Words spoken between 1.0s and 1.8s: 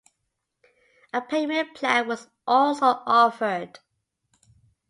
A payment